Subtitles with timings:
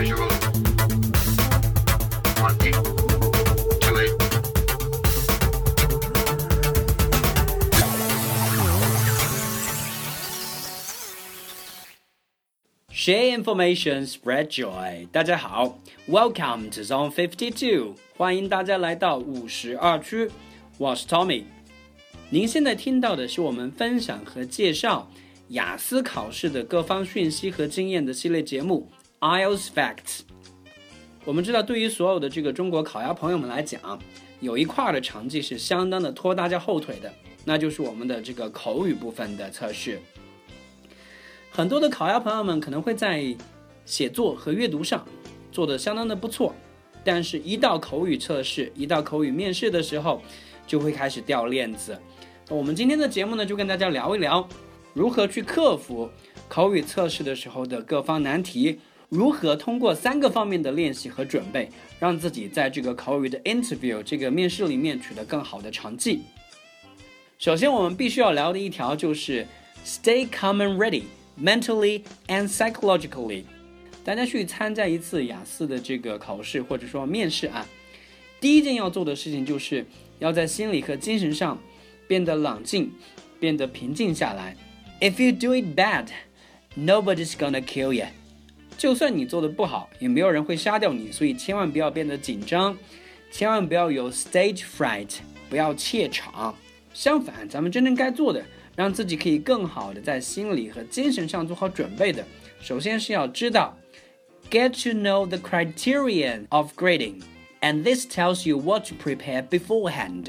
[0.00, 0.16] Share
[13.36, 15.06] information, spread joy.
[15.12, 15.78] 大家好
[16.08, 20.30] ，Welcome to Zone Fifty Two，欢迎大家来到五十二区。
[20.78, 21.44] 我是 Tommy。
[22.30, 25.10] 您现在听到的是我们分享和介绍
[25.48, 28.90] 雅思考试的各方讯息和经验的系列节目
[29.20, 30.20] IELTS Facts。
[31.26, 33.98] 我们知道，对于所有的这个中国考鸭朋友们来讲，
[34.40, 37.12] 有一块的成绩是相当的拖大家后腿的，
[37.44, 40.00] 那就是我们的这个口语部分的测试。
[41.50, 43.36] 很多的考鸭朋友们可能会在
[43.84, 45.06] 写作和阅读上
[45.52, 46.54] 做的相当的不错，
[47.04, 50.22] 但是，一到口语测试，一到口语面试的时候，
[50.66, 52.00] 就会开始掉链子。
[52.48, 54.48] 我们今天的节目呢，就跟大家聊一聊
[54.94, 56.08] 如何去克服
[56.48, 66.22] 口语测试的时候的各方难题，如何通过三个方面的练习和准备，让自己在这个口语的 interview 这个面试里面取得更好的成绩。
[67.36, 69.46] 首先，我们必须要聊的一条就是
[69.84, 71.02] stay calm and ready。
[71.40, 73.44] mentally and psychologically，
[74.04, 77.66] 大家去参加一次雅思的这个考试或者说面试啊，
[78.40, 79.86] 第一件要做的事情就是
[80.18, 81.58] 要在心理和精神上
[82.06, 82.92] 变得冷静，
[83.38, 84.54] 变得平静下来。
[85.00, 86.08] If you do it bad,
[86.76, 88.06] nobody's gonna kill you。
[88.80, 92.74] 就算你做的不好，也没有人会杀掉你，所以千万不要变得紧张，
[93.30, 95.18] 千万不要有 stage fright，
[95.50, 96.56] 不要怯场。
[96.94, 98.42] 相反，咱们真正该做的。
[98.74, 102.24] 让自己可以更好的在心理和精神上做好准备的，
[102.62, 103.76] 首先是要知道
[104.50, 110.28] ，get to know the criterion of grading，and this tells you what to prepare beforehand。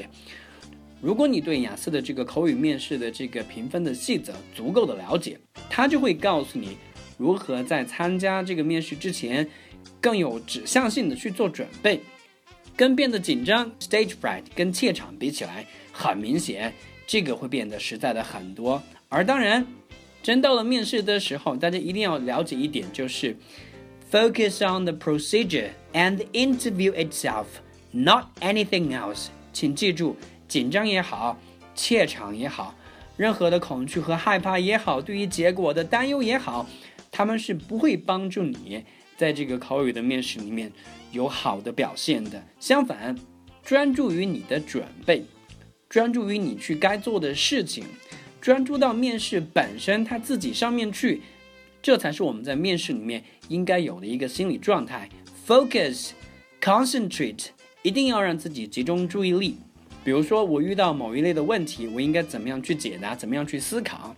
[1.00, 6.76] 如果你对雅思的这个口语面试的这个评分的细则足够的了解，它就会告诉你
[7.22, 9.48] 如何在参加这个面试之前
[10.00, 12.00] 更有指向性的去做准备。
[12.74, 16.72] 跟变得紧张 （stage fright） 跟怯场比起来，很明显。
[17.06, 19.64] 这个会变得实在的很多，而当然，
[20.20, 23.36] 真到了面试的时候，大家一定要了解一点，就是
[24.10, 27.44] focus on the procedure and the interview itself,
[27.92, 29.26] not anything else。
[29.52, 30.16] 请记住，
[30.48, 31.38] 紧张也好，
[31.74, 32.74] 怯场也好，
[33.16, 36.66] 任何的恐惧和害怕也好，对于结果的担忧也好，
[37.12, 38.82] 他们是不会帮助你
[39.16, 40.72] 在这个口语的面试里面
[41.12, 42.42] 有好的表现的。
[42.58, 43.16] 相反，
[43.62, 45.24] 专注于你的准备。
[45.88, 47.84] 专注于你去该做的事情，
[48.40, 51.20] 专注到面试本身他自己上面去，
[51.82, 55.06] 这才是我们在面试里面应该有的一个心理状态。
[55.46, 56.12] Focus,
[56.62, 57.48] concentrate，
[57.82, 59.58] 一定要让自己集中注意力。
[60.02, 64.16] 比如说，我遇到某一类的问题，我应该怎么样去解答，怎么样去思考？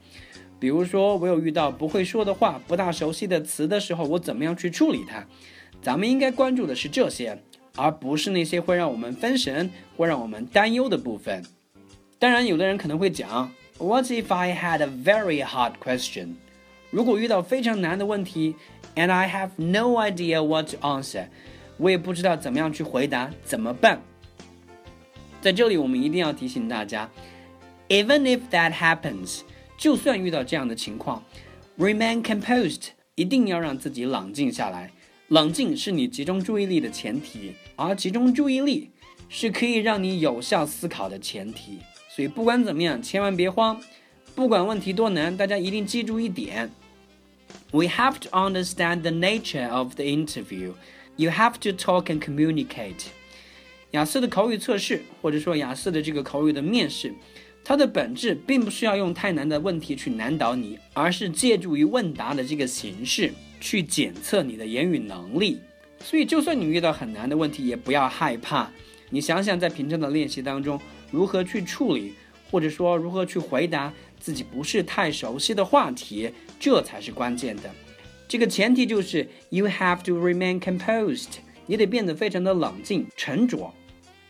[0.64, 5.22] 比如说，我有遇到不会说的话、不大熟悉的词的时候，我怎么样去处理它？
[5.82, 7.38] 咱们应该关注的是这些，
[7.76, 11.44] 而不是那些会让我们分神、会让我们担忧的部分。
[12.18, 16.28] 当然，有的人可能会讲，What if I had a very hard question？
[16.90, 18.56] 如果遇到非常难的问题
[18.96, 21.26] ，and I have no idea what to answer，
[21.76, 24.00] 我也不知道怎么样去回答，怎么办？
[25.42, 27.10] 在这里，我们一定要提醒大家
[27.90, 29.40] ，Even if that happens，
[29.84, 31.22] 就算遇到这样的情况
[31.76, 32.86] ，remain composed，
[33.16, 34.90] 一定要让自己冷静下来。
[35.28, 38.88] 冷静是你集中注意力的前提，而集中注意力
[39.28, 41.80] 是可以让你有效思考的前提。
[42.08, 43.78] 所以不管怎么样，千万别慌。
[44.34, 46.70] 不管问题多难，大家一定记住一点
[47.70, 50.72] ：We have to understand the nature of the interview.
[51.16, 53.08] You have to talk and communicate.
[53.90, 57.14] 雅思的口语测试，或者说雅思的这个口语的面试，
[57.64, 65.60] 它的本质并不是要用太难的问题去难倒你，而是借助于问答的这个形式去检测你的言语能力。
[66.00, 68.70] 所以，就算你遇到很难的问题，也不要害怕。
[69.08, 70.78] 你想想，在平常的练习当中。
[71.10, 72.12] 如何去处理，
[72.50, 77.70] 或者说如何去回答自己不是太熟悉的话题，这才是关键的。
[78.26, 81.28] 这个前提就是 you have to remain composed，
[81.66, 83.72] 你得变得非常的冷静沉着。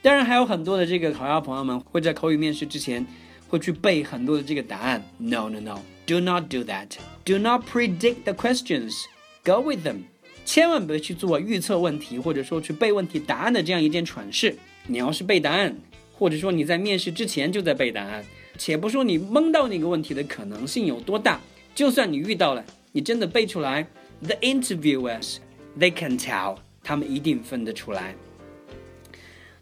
[0.02, 3.06] 当然，还有很多的这个考研朋友们会在口语面试之前
[3.48, 5.02] 会去背很多的这个答案。
[5.18, 10.02] No no no，do not do that，do not predict the questions，go with them。
[10.44, 14.56] 千万别去做预测问题，或者说去背问题答案的这样一件蠢事。
[14.86, 15.76] 你要是背答案。
[16.16, 18.24] 或者说你在面试之前就在背答案，
[18.56, 21.40] 且不说你蒙到那个问题的可能性有多大，
[21.74, 23.84] 就算你遇到了，你真的背出来
[24.22, 25.38] ，the interviewers
[25.76, 28.14] they can tell，他们一定分得出来。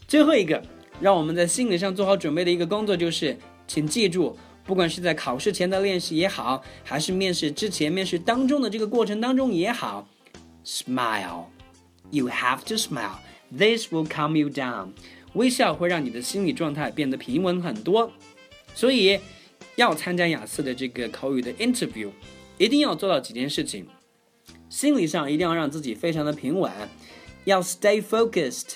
[0.07, 0.63] 最后一个，
[1.01, 3.35] 让我们在心理上做好准备的一个工作就是，
[3.73, 4.37] 请记住，
[4.67, 10.07] 不管是在考试前的练习也好，还是面试之前、面试当中的这个过程当中也好
[10.63, 11.47] smile.
[12.11, 13.17] You have to smile.
[13.51, 14.89] This will calm you down.
[15.33, 18.13] 微笑会让你的心理状态变得平稳很多。
[18.75, 19.19] 所以，
[19.77, 22.11] 要参加雅思的这个口语的 interview，
[22.59, 23.87] 一定要做到几件事情。
[24.69, 26.71] 心理上一定要让自己非常的平稳，
[27.45, 28.75] 要 stay focused，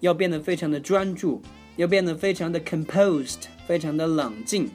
[0.00, 1.40] 要变得非常的专注，
[1.76, 4.70] 要变得非常的 composed，非常的冷静。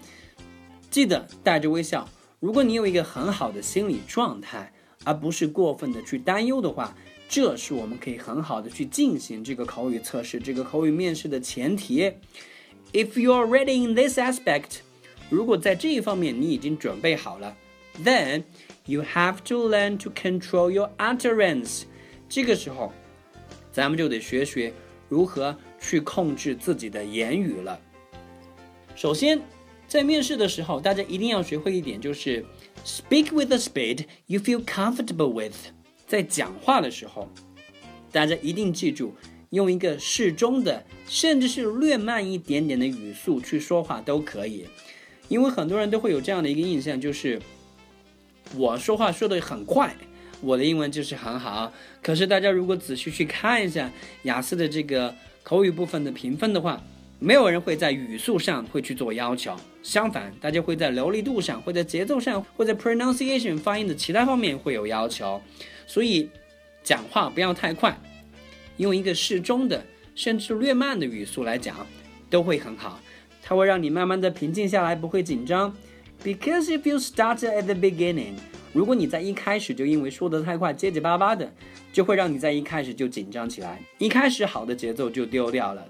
[0.90, 2.08] 记得带着微笑。
[2.40, 4.72] 如果你有一个很好的心理状态，
[5.04, 6.96] 而不是过分的去担忧的话，
[7.28, 12.14] 这是我们可以很好的去进行这个口语测试、这个口语面试的前提。
[12.94, 14.78] If you are ready in this aspect，
[15.30, 17.56] 如果在这一方面你已经准备好了
[18.04, 18.44] ，then
[18.86, 21.84] you have to learn to control your utterance。
[22.30, 22.94] 这个时候，
[23.72, 24.72] 咱们就得学学
[25.10, 27.80] 如何去控制自己的言语了。
[28.96, 29.40] 首先，
[29.88, 32.44] 在面试的时候，大家一定要学会一点，就是
[32.84, 35.56] speak with the speed you feel comfortable with。
[36.08, 37.30] 在讲话的时候，
[38.12, 39.14] 大家一定记住
[39.52, 44.66] 用一个适中的，甚至是略慢一点点的语速去说话都可以。
[45.28, 47.42] 因为很多人都会有这样的一个印象，就是
[48.56, 49.96] 我说话说的很快，
[50.42, 51.74] 我的英文就是很好。
[52.02, 53.92] 可是大家如果仔细去看一下
[54.24, 55.14] 雅思的这个
[55.46, 56.82] 口语部分的评分的话，
[57.20, 65.40] 没有人会在语速上会去做要求，相反，大家会在流利度上，会在节奏上，会在 pronunciation 发音的其他方面会有要求。
[65.86, 66.28] 所以，
[66.84, 67.96] 讲话不要太快，
[68.78, 71.86] 用一个适中的，甚至略慢的语速来讲，
[72.28, 73.00] 都会很好。
[73.44, 75.72] 它会让你慢慢的平静下来，不会紧张。
[76.24, 78.34] Because if you start at the beginning，
[78.76, 81.50] 如果你在一开始就因为说得太快，结结巴巴的，
[81.94, 85.88] 就会让你在一开始就紧张起来，一开始好的节奏就丢掉了。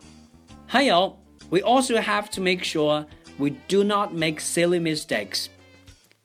[0.68, 1.18] 还有
[1.50, 5.48] ，we also have to make sure we do not make silly mistakes。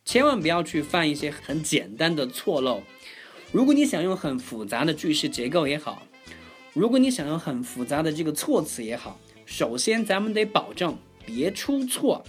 [0.05, 2.83] 千万不要去犯一些很简单的错漏。
[3.53, 6.03] 如果你想用很复杂的句式结构也好，
[6.75, 12.23] 如果你想用很复杂的这个措辞也好，首先咱们得保证别出错。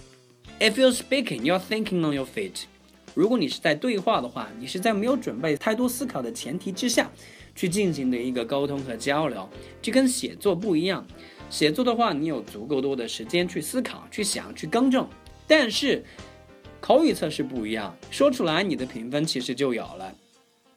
[0.58, 2.62] If you're speaking, you're thinking on your feet。
[3.14, 7.10] 如果你是在对话的话，你是在没有准备太多思考的前提之下
[7.54, 9.48] 去进行的一个沟通和交流，
[9.80, 11.06] 这跟写作不一样。
[11.50, 15.06] 写作的话，你有足够多的时间去思考、去想、去更正。
[15.46, 16.02] 但是
[16.80, 20.14] 口语测试不一样，说出来你的评分其实就有了。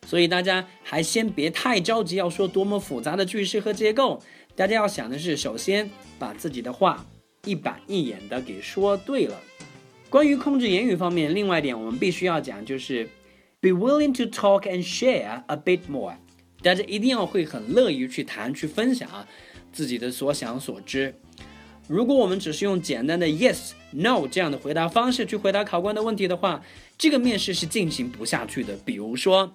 [0.06, 4.22] 所以大家还先别太着急，要说多么复杂的句式和结构。
[4.54, 5.90] 大家要想的是，首先
[6.20, 7.06] 把自己的话
[7.46, 9.42] 一板一眼的给说对了。
[10.10, 13.10] 关于控制言语方面，另外一点我们必须要讲，就是
[13.60, 16.16] be willing to talk and share a bit more。
[16.62, 19.10] 大家一定要会很乐于去谈、去分享。
[19.72, 21.14] 自己的所想所知。
[21.90, 26.64] 如果我们只是用简单的 yes、no 这样的回答方式去回答考官的问题的话，
[26.98, 28.74] 这个面试是进行不下去的。
[28.86, 29.54] 比如说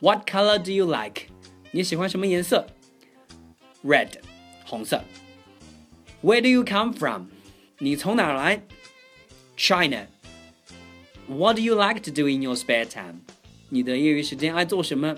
[0.00, 1.22] ，What color do you like？
[1.70, 2.66] 你喜欢什么颜色
[3.82, 4.10] ？Red，
[4.66, 5.02] 红色。
[6.22, 7.28] Where do you come from？
[7.78, 8.62] 你从哪儿来
[9.56, 10.06] ？China。
[11.26, 13.20] What do you like to do in your spare time？
[13.70, 15.16] 你的业余时间爱做什么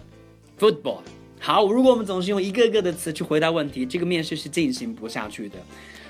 [0.59, 1.01] ？Football。
[1.41, 5.59] 好，如果我们总是用一个个的词去回答问题，这个面试是进行不下去的。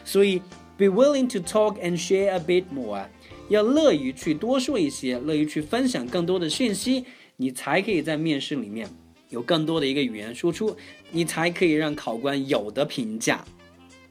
[0.05, 0.41] 所以
[0.79, 3.07] ，be willing to talk and share a bit more，
[3.49, 7.05] 要乐于去多说一些，乐于去分享更多的讯息，
[7.37, 8.89] 你才可以在面试里面
[9.31, 10.77] 有更多的一个语言输出，
[11.11, 13.45] 你才可以让考官有的评价。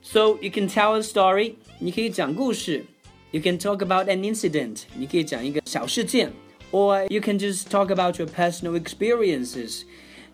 [0.02, 2.86] So you can tell a story，你可以讲故事
[3.35, 6.29] ；you can talk about an incident，你可以讲一个小事件；
[6.73, 9.83] or you can just talk about your personal experiences。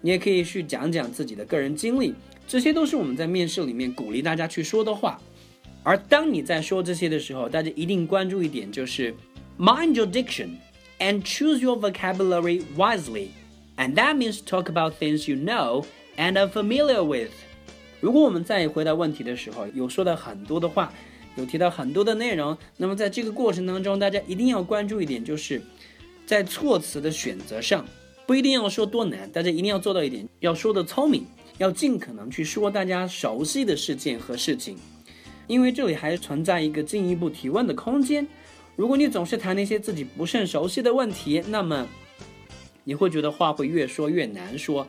[0.02, 2.14] 你也可以去讲讲自己的个人经历，
[2.46, 5.20] 这些都是我们在面试里面鼓励大家去说的话。
[5.82, 9.14] 而当你在说这些的时候，大家一定关注一点，就是
[9.58, 10.50] mind your diction
[10.98, 13.28] and choose your vocabulary wisely.
[13.76, 15.84] And that means talk about things you know
[16.16, 17.30] and are familiar with.
[18.00, 20.92] 如果我们在回答问题的时候有说到很多的话，
[21.35, 25.61] 有提到很多的内容，那么在这个过程当中，大家一定要关注一点，就是
[26.25, 27.85] 在措辞的选择上。
[28.27, 31.25] 不一定要说多难，大家一定要做到一点，要说的聪明，
[31.57, 34.77] 要尽可能去说大家熟悉的事件和事情，
[35.47, 38.25] 因为这里还存在一个进一步提问的空间。
[38.77, 41.85] 如果你总是谈那些自己不甚熟悉的问题，那么
[42.85, 44.87] 你会觉得话会越说越难说。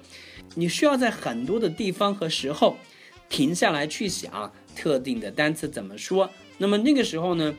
[0.55, 2.77] 你需要在很多的地方和时候
[3.33, 6.29] 停下来去想特定的单词怎么说。
[6.59, 7.55] 那么那个时候呢，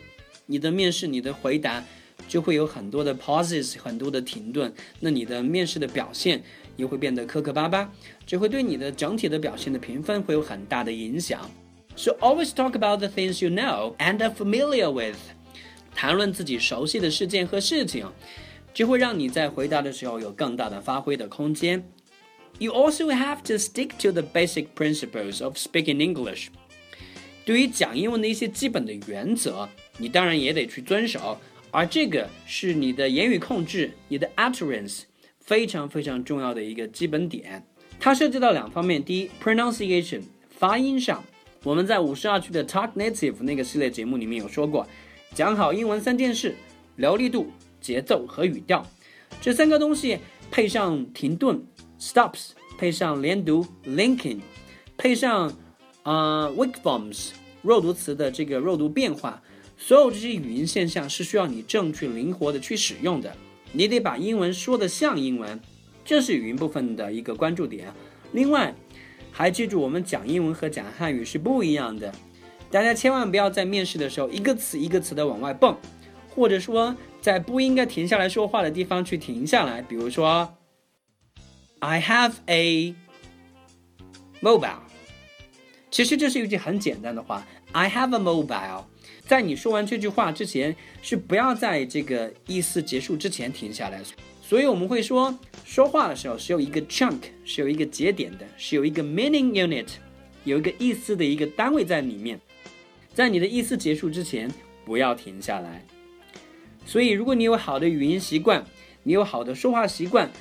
[0.46, 1.84] 你的面试，你的回答。
[2.26, 6.42] 就会有很多的 pauses，很多的停顿，那你的面试的表现
[6.78, 7.92] 也会变得磕磕巴巴，
[8.26, 11.42] 这会对你的整体的表现的评分会有很大的影响。
[11.98, 15.18] So always talk about the things you know and are familiar with，
[15.94, 18.08] 谈论自己熟悉的事件和事情，
[18.74, 21.84] 就会让你在回答的时候有更大的发挥的空间。
[22.64, 26.48] You also have to stick to the basic principles of speaking English。
[27.44, 29.68] 对于讲英文的一些基本的原则，
[29.98, 31.38] 你当然也得去遵守。
[31.72, 35.02] 而这个是你的言语控制，你的 utterance
[35.42, 37.68] 非常非常重要的一个基本点。
[38.00, 41.22] 它涉及到两方面，第一，pronunciation 发音上，
[41.66, 44.88] 我们在五十二区的 Talk Native 那个系列节目里面有说过，
[45.36, 46.56] 讲好英文三件事：
[46.96, 47.52] 流利度、
[47.82, 48.90] 节奏和语调。
[49.42, 51.62] 这三个东西配上停顿
[52.04, 54.40] stops，配上连读 linking，
[54.98, 55.56] 配上
[56.04, 57.30] 呃 weak forms
[57.62, 59.42] 弱读词的这个弱读变化。
[59.78, 63.34] 所有这些语音现象是需要你正确灵活的去使用的，
[63.72, 65.60] 你得把英文说的像英文，
[66.04, 67.88] 这是语音部分的一个关注点。
[68.34, 68.76] 另外，
[69.32, 72.14] 还记住我们讲英文和讲汉语是不一样的，
[72.70, 75.76] 大家千万不要在面试的时候一个词一个词的往外蹦，
[76.30, 79.82] 或者说在不应该停下来说话的地方去停下来。
[79.82, 80.54] 比如说
[81.84, 82.96] ，I have a
[84.42, 84.80] mobile，
[85.92, 88.86] 其实这是一句很简单的话，I have a mobile。
[89.28, 94.02] 在你说完这句话之前，是不要在这个意思结束之前停下来。
[94.42, 99.88] 所以我们会说，说话的时候是有一个 chunk，是有一个节点的，是有一个 meaning unit，
[100.46, 102.40] 有一个意思的一个单位在里面。
[103.14, 104.50] 在你的意思结束之前，
[104.86, 105.84] 不要停下来。
[106.86, 108.64] 所以，如果你有好的语音习惯，
[109.04, 110.32] 你有好的说话习惯，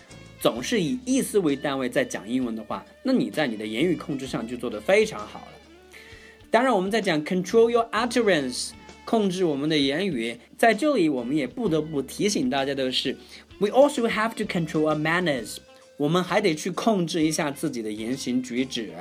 [0.42, 5.52] 总是以意思为单位在讲英文的话，那你在你的言语控制上就做得非常好了。
[6.50, 8.70] 当然，我们在讲 control your utterance，
[9.04, 10.36] 控制我们的言语。
[10.58, 13.16] 在这里，我们也不得不提醒大家的是
[13.58, 15.58] ，we also have to control our manners。
[15.96, 18.92] 我们还得去控制一下自己的言行举止。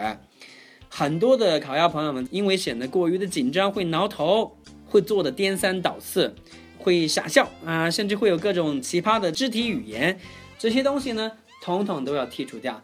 [0.89, 4.55] 很多的烤鸭朋友们因为显得过于的紧张，会挠头，
[4.85, 6.35] 会做的颠三倒四，
[6.77, 10.19] 会傻笑啊，甚至会有各种奇葩的肢体语言。
[10.61, 12.83] 这些东西呢，统统都要剔除掉。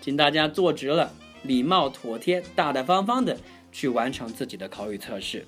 [0.00, 3.36] 请大家坐直了，礼貌妥帖，大大方方的。
[3.70, 5.46] 去完成自己的口语测试。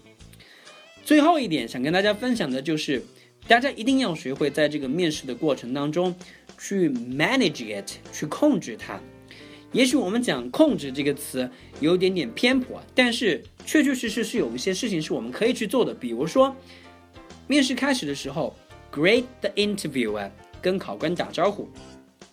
[1.02, 3.02] 最后一点想跟大家分享的就是，
[3.48, 6.14] 大家一定要学会在这个面试的过程当中
[6.58, 9.00] 去 manage it，去控制它。
[9.72, 15.94] 也许我们讲“控制”这个词有点点偏颇，但是确确实实是有一些事情是我们可以去做的。
[15.94, 16.54] 比如说，
[17.48, 18.54] 面试开始的时候
[18.92, 20.30] ，greet the interviewer，
[20.60, 21.68] 跟考官打招呼。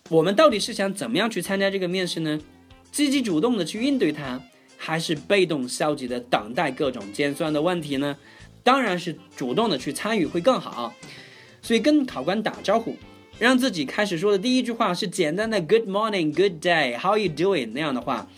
[0.08, 2.40] 我们到底是想怎么样去参加这个面试呢？
[2.90, 4.40] 积极主动的去应对它。
[4.80, 8.16] 还是被动消极的等待各种尖酸的问题呢？
[8.62, 10.94] 当然是主动的去参与会更好。
[11.60, 12.94] 所以跟考官打招呼，
[13.40, 18.28] 让自己开始说的第一句话是简单的 “Good morning, Good day, How you doing” 那样的话，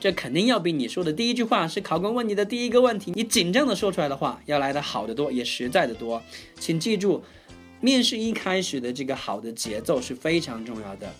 [0.00, 6.22] 这肯定要比你说的第一句话是考官问你的第一个问题，你紧张的说出来的话要来的好得多，也实在的多。
[6.58, 7.22] 请记住，
[7.80, 11.12] 面试一开始的这个好的节奏是非常重要的，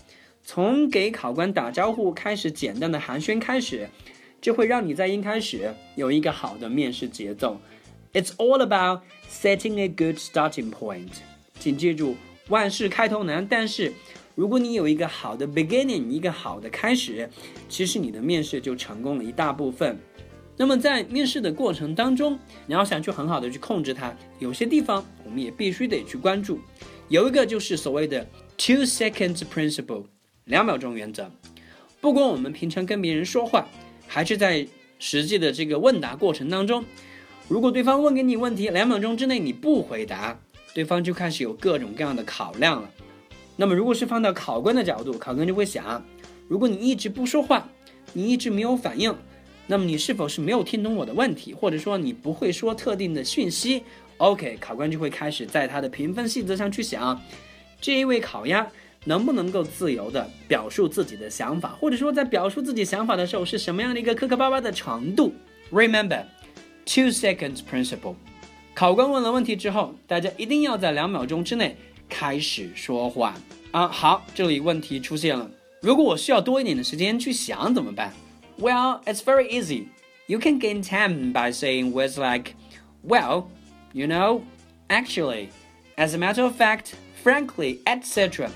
[0.45, 3.89] 从给考官打招呼开始，简单的寒暄开始。
[4.39, 7.59] 就会让你在一开始有一个好的面试节奏。
[8.13, 11.09] It's all about setting a good starting point。
[11.59, 12.15] 请记住，
[12.49, 13.93] 万事开头难，但是
[14.37, 17.29] 如果你有一个好的 beginning，一个好的开始，
[17.69, 19.99] 其实你的面试就成功了一大部分。
[20.57, 26.59] 那么在面试的过程当中，你要想去很好的去控制它，有些地方我们也必须得去关注。
[27.09, 30.05] 有一个就是所谓的 two seconds principle，
[30.45, 31.31] 两秒钟原则。
[32.01, 33.67] 不管我们平常跟别人说话。
[34.09, 34.65] 还是在
[35.01, 36.85] 实际的这个问答过程当中，
[37.49, 40.39] 如果对方问给你问题，两秒钟之内你不回答，
[40.73, 42.89] 对方就开始有各种各样的考量了。
[43.57, 46.05] 那么，如果是放到考官的角度，考官就会想：
[46.47, 47.69] 如果你一直不说话，
[48.13, 49.13] 你一直没有反应，
[49.67, 53.83] 那么你是否是没有听懂我的问题，或者说你不会说特定的讯息
[54.19, 57.21] ？OK，考官就会开始在他的评分细则上去想，
[57.81, 58.67] 这一位烤鸭。
[59.09, 65.33] 能不能够自由的表述自己的想法，或者说在表述自己想法的时候是什么样的一个磕磕巴巴的程度
[65.71, 66.25] ？Remember
[66.85, 68.17] two seconds principle。
[68.75, 71.77] 考官问了问题之后，大家一定要在两秒钟之内
[72.09, 73.37] 开始说话
[73.71, 73.87] 啊！
[73.87, 75.49] 好，这里问题出现了，
[75.81, 78.13] 如果我需要多一点的时间去想怎么办
[78.58, 79.86] ？Well, it's very easy.
[80.28, 82.54] You can gain time by saying words like,
[83.06, 83.46] "Well,
[83.94, 84.42] you know,
[84.88, 85.50] actually,
[85.98, 88.50] as a matter of fact, frankly, etc."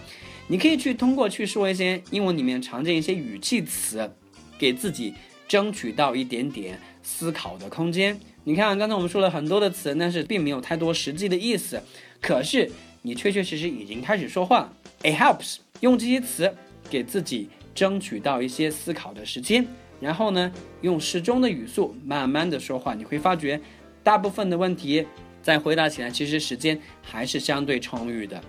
[0.48, 4.12] 你可以去通过去说一些英文里面常见一些语气词，
[4.60, 5.16] 给自己
[5.48, 8.20] 争取到一点点思考的空间。
[8.44, 11.82] 你看，刚才我们说了很多的词，但是并没有太多实际的意思。
[12.22, 12.72] 可是
[13.02, 14.72] 你确确实实已经开始说话，
[15.02, 16.56] it helps 用这些词
[16.90, 19.66] 给自己争取到一些思考的时间。
[20.01, 23.61] 然后呢，用适中的语速慢慢的说话，你会发觉
[24.03, 25.07] 大部分的问题
[25.43, 28.43] 在回答起来，其实时间还是相对充裕的。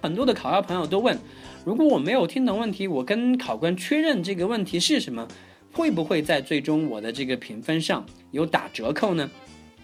[0.00, 1.18] 很多的考鸭朋友都问，
[1.64, 5.28] 如果我没有听懂问题，我跟考官确认这个问题是什么，
[5.72, 9.30] 会不会在最终我的这个评分上有打折扣呢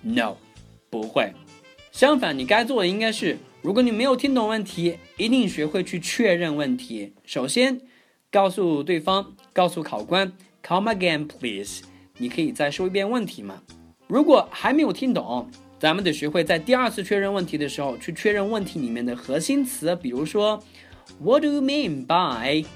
[0.03, 0.37] ？No，
[0.89, 1.33] 不会。
[1.91, 7.13] 相反，你该做的应该是，如果你没有听懂问题，一定学会去确认问题。
[7.25, 7.81] 首先，
[8.31, 10.33] 告诉对方，告诉考官
[10.67, 11.83] ，Come again, please。
[12.17, 13.63] 你可以再说一遍问题吗？
[14.07, 20.63] 如果还没有听懂，咱们得学会在第二次确认问题的时候，去确认问题里面的核心词，比如说
[21.21, 22.67] ，What do you mean by？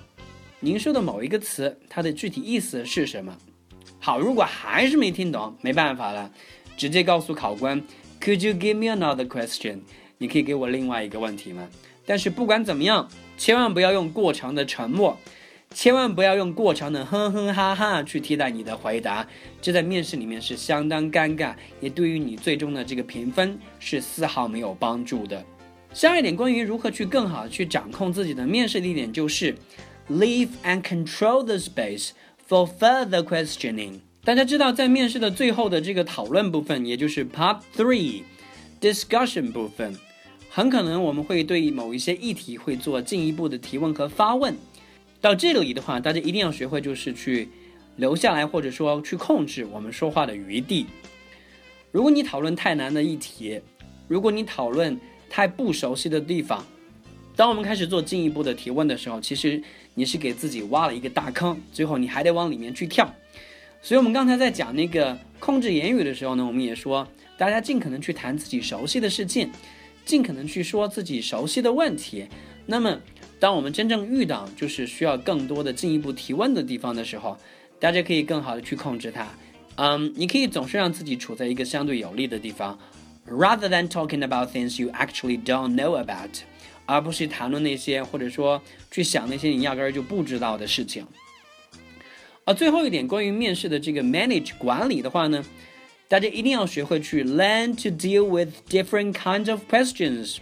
[0.61, 3.37] 您说的某一个词，它的具体意思是什么？
[4.01, 6.31] 好，如果还是没听懂，没办法了，
[6.77, 7.81] 直接告诉考官。
[8.21, 9.81] Could you give me another question？
[10.19, 11.69] 你可以给我另外一个问题吗？
[12.05, 15.17] 但是不管怎么样，千万不要用过长的沉默，
[15.75, 19.27] 千万不要用过长的哼哼哈哈去替代你的回答，
[19.61, 25.45] 这在面试里面是相当尴尬，也对于你最终的这个评分是丝毫没有帮助的。
[25.93, 29.55] 下一点关于如何去更好去掌控自己的面试地点，就是
[30.11, 32.11] leave and control the space
[32.49, 34.01] for further questioning。
[34.25, 38.23] 大家知道，在面试的最后的这个讨论部分，也就是 Part Three
[38.81, 39.97] Discussion 部分，
[40.51, 44.57] 很可能我们会对某一些议题会做进一步的提问和发问。
[45.21, 47.49] 到这里的话，大家一定要学会就是去
[47.97, 50.87] 留下来，或者说去控制我们说话的余地。
[51.91, 53.61] 如果你讨论太难的议题，
[54.07, 54.99] 如果你讨论
[55.29, 56.65] 太不熟悉的地方，
[57.35, 59.63] 当我们开始做进一步的提问的时候，其实
[59.95, 63.13] 你是给自己挖了一个大坑，最后你还得往里面去跳。
[63.81, 67.07] 所以，我们刚才在讲那个控制言语的时候呢，我们也说，
[67.37, 69.51] 大家尽可能去谈自己熟悉的事情，
[70.05, 72.27] 尽可能去说自己熟悉的问题。
[72.67, 73.01] 那么，
[73.41, 77.37] 当我们真正遇到就是需要更多的进一步提问的地方的时候，
[77.79, 79.29] 大家可以更好的去控制它。
[79.77, 82.77] 嗯，你可以总是让自己处在一个相对有利的地方
[83.29, 86.31] ，rather than talking about things you actually don't know about，
[86.85, 91.07] 而不是谈论那些或者说去想那些你压根儿就不知道的事情。
[92.45, 95.45] 而最后一点，关于面试的这个 manage 管理的话呢，
[96.09, 100.39] 大家一定要学会去 learn to deal with different kinds of questions。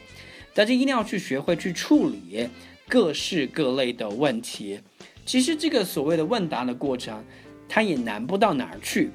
[0.55, 2.49] 大家一定要去学会去处理
[2.89, 4.81] 各式各类的问题。
[5.25, 7.25] 其实这个所谓的问答的过程，
[7.69, 9.11] 它也难不到哪儿去。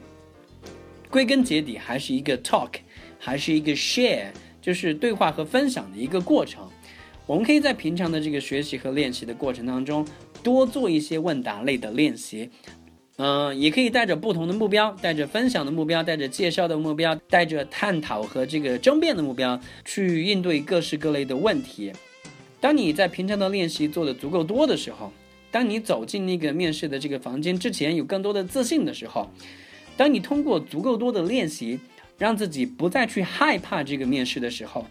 [1.09, 2.71] 归根结底，还是一个 talk，
[3.19, 4.27] 还是一个 share，
[4.61, 6.67] 就是对话和分享的一个过程。
[7.25, 10.05] 我们可以在平常的这个学习和练习的过程当中，
[10.43, 12.49] 多做一些问答类的练习。
[13.17, 21.93] 嗯，也可以带着不同的目标，带着分享的目标，带着介绍的目标，带着探讨和这个争辩的目标，去应对各式各类的问题。
[22.61, 25.11] 当你在平常的练习做的足够多的时候，
[25.51, 29.29] 当你走进那个面试的这个房间之前有更多的自信的时候，
[29.97, 31.79] 当你通过足够多的练习，
[32.17, 34.85] 让自己不再去害怕这个面试的时候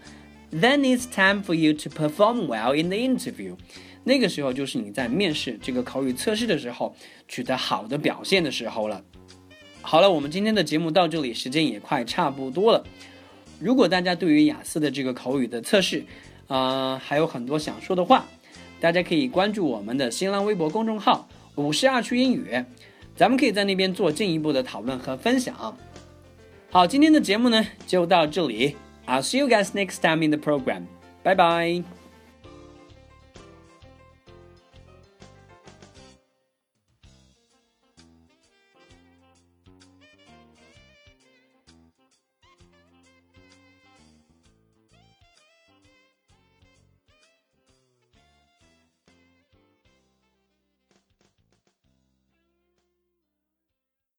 [0.51, 3.55] ，then it's time for you to perform well in the interview。
[4.03, 6.93] 那个时候就是你在面试这个口语测试的时候
[7.27, 9.01] 取得好的表现的时候了。
[9.81, 12.83] 好了，我们今天的节目到这里，时间也快差不多了。
[13.59, 16.03] 如果大家对于雅思的这个口语的测试，
[16.51, 18.25] 啊，还有很多想说的话，
[18.81, 22.61] 大家可以关注我们的新浪微博公众号“五十二区英语”，
[23.15, 25.55] 咱们可以在那边做进一步的讨论和分享。
[26.69, 28.75] 好，今天的节目呢就到这里
[29.07, 30.83] ，I'll see you guys next time in the program，
[31.23, 32.00] 拜拜。